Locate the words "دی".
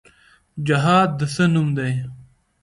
1.77-1.91